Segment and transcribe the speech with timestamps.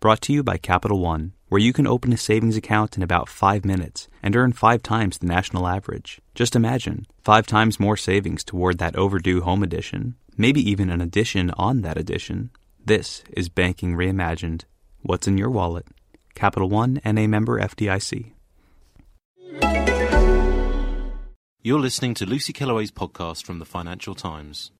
[0.00, 3.28] Brought to you by Capital One, where you can open a savings account in about
[3.28, 6.22] five minutes and earn five times the national average.
[6.34, 11.50] Just imagine five times more savings toward that overdue home edition, maybe even an addition
[11.58, 12.48] on that addition.
[12.82, 14.62] This is Banking Reimagined.
[15.02, 15.86] What's in your wallet?
[16.34, 18.32] Capital One and a member FDIC.
[21.62, 24.70] You're listening to Lucy Kellaway's podcast from the Financial Times.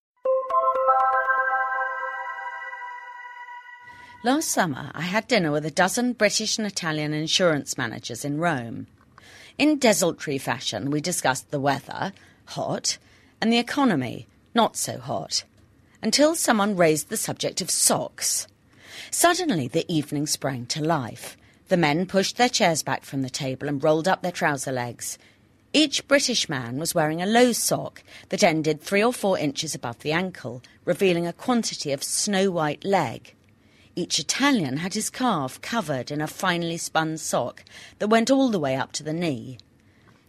[4.22, 8.86] Last summer, I had dinner with a dozen British and Italian insurance managers in Rome.
[9.56, 12.12] In desultory fashion, we discussed the weather,
[12.44, 12.98] hot,
[13.40, 15.44] and the economy, not so hot,
[16.02, 18.46] until someone raised the subject of socks.
[19.10, 21.38] Suddenly, the evening sprang to life.
[21.68, 25.16] The men pushed their chairs back from the table and rolled up their trouser legs.
[25.72, 30.00] Each British man was wearing a low sock that ended three or four inches above
[30.00, 33.34] the ankle, revealing a quantity of snow white leg.
[34.00, 37.62] Each Italian had his calf covered in a finely spun sock
[37.98, 39.58] that went all the way up to the knee.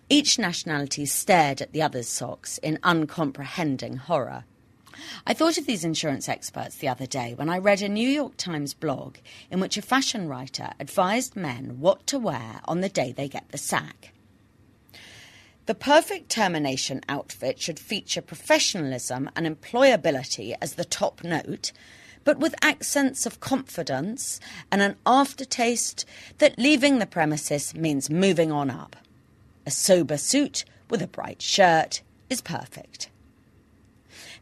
[0.10, 4.44] Each nationality stared at the other's socks in uncomprehending horror.
[5.26, 8.36] I thought of these insurance experts the other day when I read a New York
[8.36, 13.14] Times blog in which a fashion writer advised men what to wear on the day
[13.14, 14.12] they get the sack.
[15.66, 21.72] The perfect termination outfit should feature professionalism and employability as the top note,
[22.24, 24.40] but with accents of confidence
[24.72, 26.06] and an aftertaste
[26.38, 28.96] that leaving the premises means moving on up.
[29.66, 33.10] A sober suit with a bright shirt is perfect.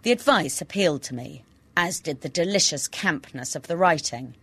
[0.04, 1.44] The advice appealed to me,
[1.76, 4.36] as did the delicious campness of the writing.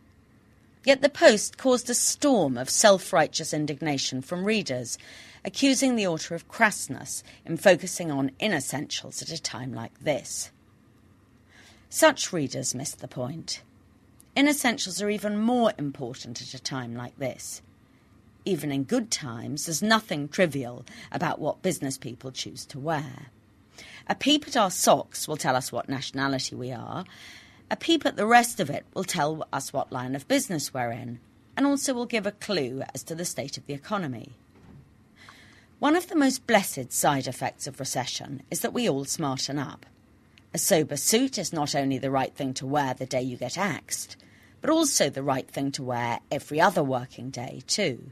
[0.85, 4.99] Yet the post caused a storm of self righteous indignation from readers,
[5.45, 10.51] accusing the author of crassness in focusing on inessentials at a time like this.
[11.89, 13.63] Such readers miss the point.
[14.37, 17.63] Inessentials are even more important at a time like this.
[18.45, 23.31] Even in good times, there's nothing trivial about what business people choose to wear.
[24.09, 27.05] A peep at our socks will tell us what nationality we are.
[27.71, 30.93] A peep at the rest of it will tell us what line of business we're
[30.93, 31.19] in,
[31.57, 34.35] and also will give a clue as to the state of the economy.
[35.79, 39.87] One of the most blessed side effects of recession is that we all smarten up.
[40.55, 43.59] A sober suit is not only the right thing to wear the day you get
[43.59, 44.17] axed,
[44.61, 48.11] but also the right thing to wear every other working day, too.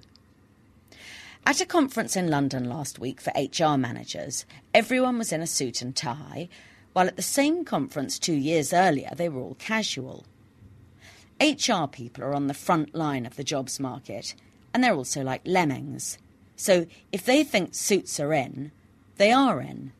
[1.46, 5.82] At a conference in London last week for HR managers, everyone was in a suit
[5.82, 6.48] and tie,
[6.94, 10.24] while at the same conference two years earlier they were all casual.
[11.40, 14.34] HR people are on the front line of the jobs market,
[14.72, 16.18] and they're also like lemmings.
[16.56, 18.70] So if they think suits are in,
[19.16, 19.92] they are in.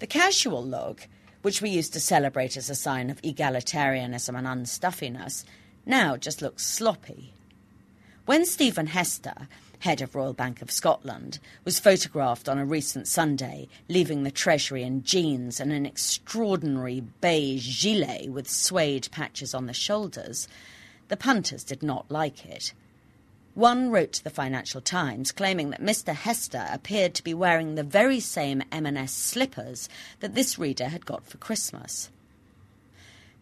[0.00, 1.08] The casual look
[1.44, 5.44] which we used to celebrate as a sign of egalitarianism and unstuffiness,
[5.84, 7.34] now just looks sloppy.
[8.24, 9.46] When Stephen Hester,
[9.80, 14.84] head of Royal Bank of Scotland, was photographed on a recent Sunday leaving the Treasury
[14.84, 20.48] in jeans and an extraordinary beige gilet with suede patches on the shoulders,
[21.08, 22.72] the punters did not like it.
[23.54, 26.12] One wrote to the Financial Times claiming that Mr.
[26.12, 29.88] Hester appeared to be wearing the very same M&S slippers
[30.18, 32.10] that this reader had got for Christmas.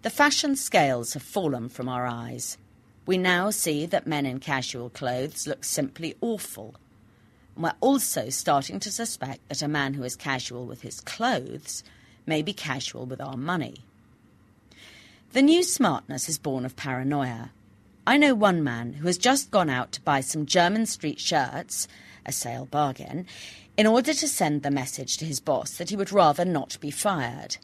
[0.03, 2.59] The fashion scales have fallen from our eyes.
[3.06, 6.75] We now see that men in casual clothes look simply awful.
[7.55, 11.83] And we're also starting to suspect that a man who is casual with his clothes
[12.27, 13.77] may be casual with our money.
[15.33, 17.51] The new smartness is born of paranoia.
[18.05, 21.87] I know one man who has just gone out to buy some Jermyn Street shirts,
[22.27, 23.27] a sale bargain,
[23.77, 26.91] in order to send the message to his boss that he would rather not be
[26.91, 27.59] fired.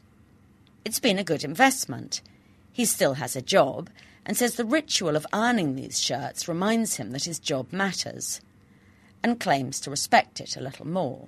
[0.85, 2.21] It's been a good investment.
[2.71, 3.89] He still has a job
[4.25, 8.39] and says the ritual of earning these shirts reminds him that his job matters
[9.21, 11.27] and claims to respect it a little more.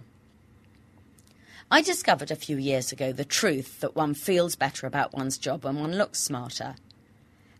[1.69, 5.65] I discovered a few years ago the truth that one feels better about one's job
[5.65, 6.75] when one looks smarter.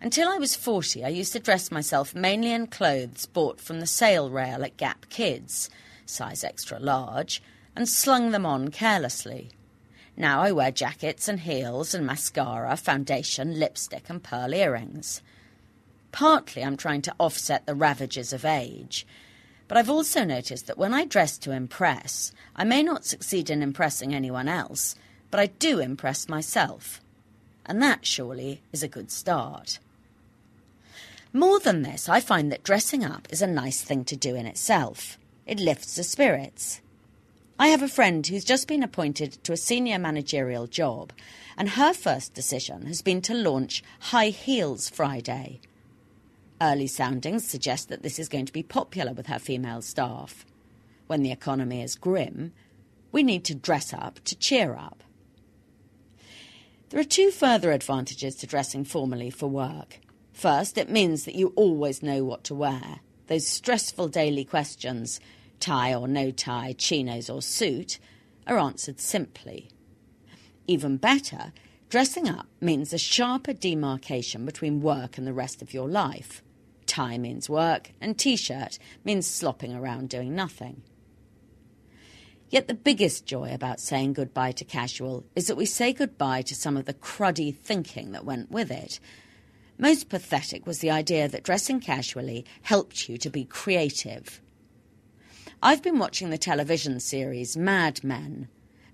[0.04, 3.86] Until I was 40, I used to dress myself mainly in clothes bought from the
[3.86, 5.70] sale rail at Gap Kids,
[6.08, 7.40] size extra large,
[7.76, 9.52] and slung them on carelessly.
[10.18, 15.22] Now I wear jackets and heels and mascara, foundation, lipstick, and pearl earrings.
[16.12, 19.06] Partly I'm trying to offset the ravages of age,
[19.68, 23.62] but I've also noticed that when I dress to impress, I may not succeed in
[23.62, 24.96] impressing anyone else,
[25.30, 27.02] but I do impress myself.
[27.68, 29.78] And that surely is a good start.
[31.34, 34.46] More than this, I find that dressing up is a nice thing to do in
[34.46, 35.18] itself.
[35.46, 36.82] It lifts the spirits.
[37.58, 41.14] I have a friend who's just been appointed to a senior managerial job,
[41.58, 45.62] and her first decision has been to launch High Heels Friday.
[46.60, 50.46] Early soundings suggest that this is going to be popular with her female staff.
[51.08, 52.52] When the economy is grim,
[53.12, 55.04] we need to dress up to cheer up.
[56.90, 60.00] There are two further advantages to dressing formally for work.
[60.42, 63.02] First, it means that you always know what to wear.
[63.28, 65.20] Those stressful daily questions,
[65.60, 68.00] tie or no tie, chinos or suit,
[68.48, 69.70] are answered simply.
[70.66, 71.54] Even better,
[71.90, 76.42] dressing up means a sharper demarcation between work and the rest of your life.
[76.88, 80.82] Tie means work, and t shirt means slopping around doing nothing.
[82.50, 86.56] Yet the biggest joy about saying goodbye to casual is that we say goodbye to
[86.56, 89.00] some of the cruddy thinking that went with it.
[89.82, 94.40] Most pathetic was the idea that dressing casually helped you to be creative.
[95.64, 98.48] I've been watching the television series Mad Men,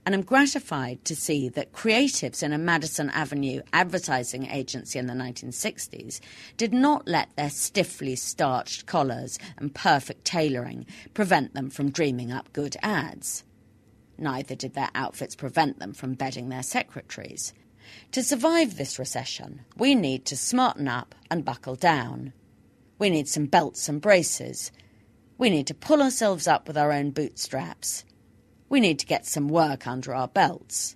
[0.05, 5.13] and am gratified to see that creatives in a Madison Avenue advertising agency in the
[5.13, 6.21] 1960s
[6.55, 12.53] did not let their stiffly starched collars and perfect tailoring prevent them from dreaming up
[12.53, 13.43] good ads.
[14.17, 17.53] Neither did their outfits prevent them from bedding their secretaries.
[18.11, 22.33] To survive this recession, we need to smarten up and buckle down.
[22.99, 24.71] We need some belts and braces.
[25.37, 28.05] We need to pull ourselves up with our own bootstraps.
[28.69, 30.95] We need to get some work under our belts.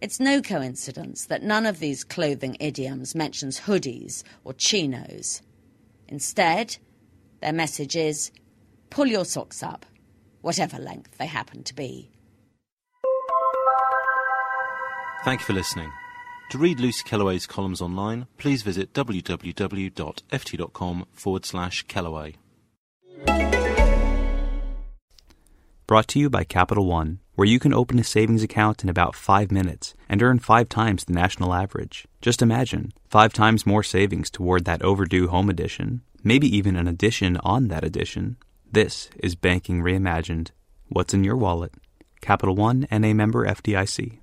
[0.00, 5.40] It's no coincidence that none of these clothing idioms mentions hoodies or chinos.
[6.08, 6.76] Instead,
[7.40, 8.30] their message is
[8.90, 9.86] pull your socks up,
[10.42, 12.10] whatever length they happen to be.
[15.24, 15.92] Thank you for listening.
[16.50, 19.46] To read Lucy Kellaway's columns online, please visit www.ft.com
[21.12, 22.34] forward slash Kellaway.
[25.88, 29.14] Brought to you by Capital One, where you can open a savings account in about
[29.16, 32.06] five minutes and earn five times the national average.
[32.20, 37.36] Just imagine five times more savings toward that overdue home edition, maybe even an addition
[37.38, 38.36] on that addition.
[38.70, 40.50] This is Banking Reimagined.
[40.88, 41.72] What's in your wallet?
[42.20, 44.18] Capital One and a member FDIC.